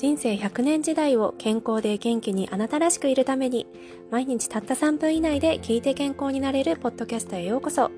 [0.00, 3.66] 人生100年時代を健康で元気にあなたらしくいるために
[4.10, 7.90] 毎日たった3分以内で聞いて健康になれるポッドキャストへようこそ。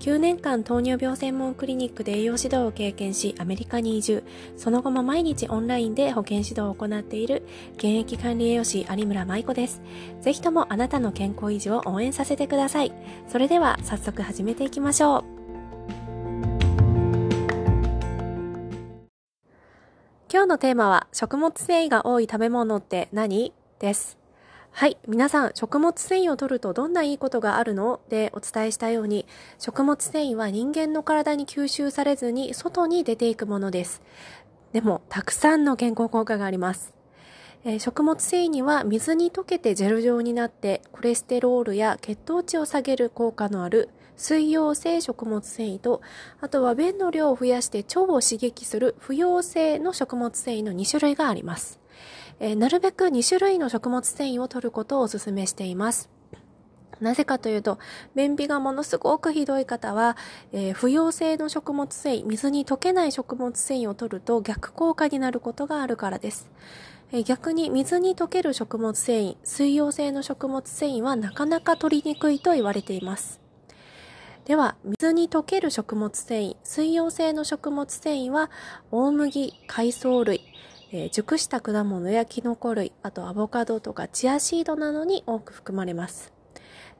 [0.00, 4.24] 9年間糖尿病専門クリニックで栄養指導を経験しアメリカに移住。
[4.56, 7.42] その後も毎日オンラインで保健指導を行っている。
[7.74, 9.82] 現役管理栄養士有村舞子です。
[10.22, 12.94] ぜひともあなたの健康維持を応援させてください。
[13.28, 15.41] それでは早速始めていきましょう。
[20.42, 23.52] 今日のテーマは食物繊維が多い食べ物って何？
[23.78, 24.18] です
[24.72, 24.96] はい。
[25.06, 28.00] 皆さん、食物繊維を摂るとどんないいことがあるの？
[28.08, 29.24] でお伝えしたように、
[29.60, 34.02] 食物繊維は人間の体に吸収されずに外に出ていくものです。
[34.72, 36.92] でも、たくさんの健康効果があります。
[37.62, 43.90] えー、食物繊維には水に溶けてジェル状になってコレステロールや血糖値を下げる効果のある
[44.22, 46.00] 水溶性食物繊維と
[46.40, 51.80] あとは便の量を増やして腸を刺激する不溶性の食物繊維の2種類があります。
[52.38, 56.08] えー、なるべく2種類の食物繊維を摂ることをお勧めしています。
[57.00, 57.80] なぜかというと、
[58.14, 60.16] 便秘がものすごくひどい方は、
[60.52, 66.48] えー、不溶性の食物繊維、水に溶けない食物繊維を摂ると逆効果になることがあるからです。
[67.26, 73.41] 逆に水に溶ける食物繊維、水溶性の食物繊維はなかなか取りにくいと言われています。
[74.44, 78.50] では、水に溶ける食物繊維、水溶性の食物繊維は、
[78.90, 80.40] 大麦、海藻類、
[80.90, 86.32] えー、熟した果物やキノコ類、あとアボカドとかチアシードなどに多く含まれます。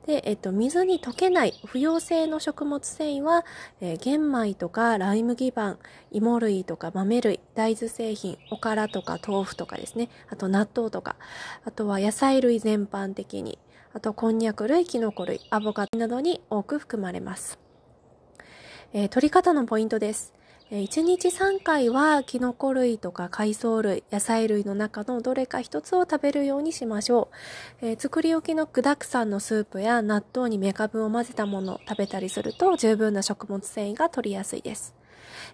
[0.07, 3.45] で、えっと、水に溶けない不溶性の食物繊維は、
[3.81, 5.79] えー、玄米とかライ麦パン、
[6.13, 11.17] 芋類とか豆類、大豆製品、おからとか豆腐とかですね、あと納豆とか、
[11.65, 13.59] あとは野菜類全般的に、
[13.95, 17.59] あとこんにゃく類、キノコ類、アボカドなどに多く含まれます。
[18.95, 20.33] えー、取り方のポイントです。
[20.71, 27.29] 1日3回はキノコ類とか海藻類、野菜類の中のどれか一つを食べるようにしましょ
[27.83, 27.87] う。
[27.87, 34.95] えー、作り置きの具沢山のスープや納豆にメカブを混ぜたものを食べたりすると十分な食物繊維が取りやすいです。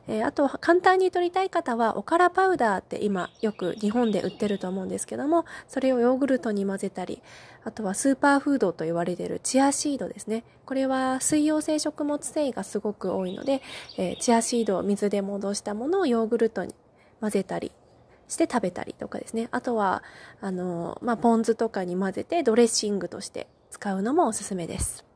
[0.06, 7.22] えー、あと、簡単に取りたい方は、おからパウダーって今よく日本で売ってると思うんですけども、それをヨーグルトに混ぜたり、
[7.64, 10.44] あとはスーパーフードと言われてるチアシードですね。
[10.64, 13.62] これは水溶性食物繊維がすごく多いので、
[13.96, 16.74] えー、チアシードを水で戻したものをヨーグルトに
[17.20, 17.72] 混ぜたり
[18.28, 19.48] して食べたりとかですね。
[19.50, 20.02] あとは、
[20.40, 25.07] あの、まあ、ポン酢とかに混ぜてドレッシングとして使うのもおすすめです。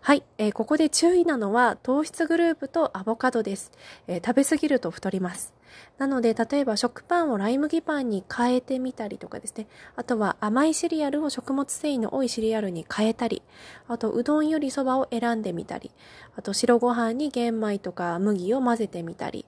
[0.00, 3.72] はい、えー、ここで注意なのは糖質グループとアボカドです、
[4.06, 5.57] えー、食べ過ぎると太ります。
[5.98, 9.66] なので、例えば食パンをライ麦パンに変えてみたりとかですね。
[9.96, 13.42] あとは甘いシリアルを食物繊維の多いシリアルに変えたり、
[13.88, 15.90] あとうどんよりそばを選んでみたり、
[16.36, 19.46] あと白ご飯に玄米とか麦を混ぜてみたり、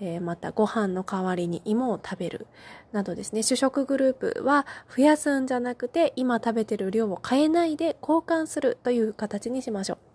[0.00, 2.46] えー、またご飯の代わりに芋を食べる、
[2.92, 3.42] などですね。
[3.42, 10.09] 主食グループは増やすんじゃなくて、今食べてる量を変えないで交換するという形にしましょう。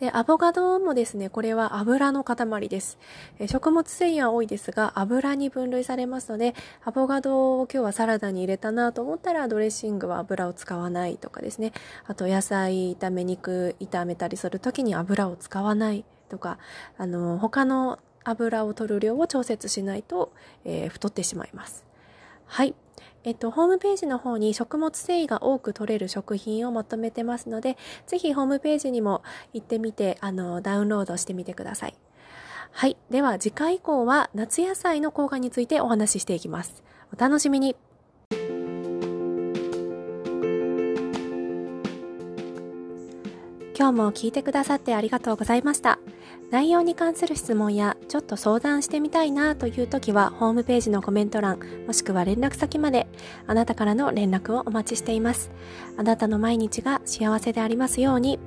[0.00, 2.98] で、アボカドもですね、これは油の塊です。
[3.38, 11.72] え食物繊維は多いですが、油に分類されますので、アボカドを今日はサラダに入れたなと思ったら、ドレッシングは油を使わないとかですね。
[12.06, 16.58] あと、野菜炒め肉炒めたりするときに油を使わないとか、
[16.98, 20.30] あの、他の油を取る量を調節しないと、
[20.66, 21.86] えー、太ってしまいます。
[22.44, 22.74] はい。
[23.26, 27.76] えっと、ホームページの方に食物繊維が多く取れる食品をまとめてますので、
[28.06, 31.94] ぜひホームページにも行ってみて、あの、ダウンロードしてみてください。
[32.70, 32.96] はい。
[33.10, 36.84] では次回以降は夏野菜の効果についてお話ししていきます。
[37.12, 37.74] お楽しみに。
[43.78, 45.98] 今日も聞いてくださってありがとうございました。
[46.50, 53.06] 内容に関する質問やちょっと相談してみたいなという時はホームページのコメント欄もしくは連絡先まで
[53.46, 55.50] あなたからの連絡をお待ちしています。
[55.98, 58.38] あなたの毎日が幸せでありますように。